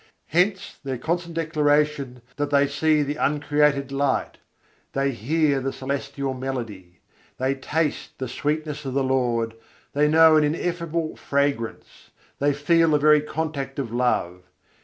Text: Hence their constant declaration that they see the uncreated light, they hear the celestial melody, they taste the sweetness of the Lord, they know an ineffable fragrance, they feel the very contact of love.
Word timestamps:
Hence 0.29 0.79
their 0.83 0.97
constant 0.97 1.35
declaration 1.35 2.23
that 2.37 2.49
they 2.49 2.65
see 2.67 3.03
the 3.03 3.17
uncreated 3.17 3.91
light, 3.91 4.39
they 4.93 5.11
hear 5.11 5.59
the 5.61 5.71
celestial 5.71 6.33
melody, 6.33 7.01
they 7.37 7.53
taste 7.53 8.17
the 8.17 8.27
sweetness 8.27 8.83
of 8.83 8.95
the 8.95 9.03
Lord, 9.03 9.53
they 9.93 10.07
know 10.07 10.37
an 10.37 10.43
ineffable 10.43 11.15
fragrance, 11.15 12.09
they 12.39 12.51
feel 12.51 12.89
the 12.89 12.97
very 12.97 13.21
contact 13.21 13.77
of 13.77 13.93
love. 13.93 14.41